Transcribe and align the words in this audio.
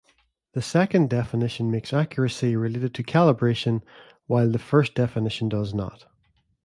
The 0.53 0.63
second 0.63 1.11
definition 1.11 1.69
makes 1.69 1.93
accuracy 1.93 2.55
related 2.55 2.95
to 2.95 3.03
calibration, 3.03 3.83
while 4.25 4.49
the 4.49 4.57
first 4.57 4.95
definition 4.95 5.47
does 5.47 5.75
not. 5.75 6.07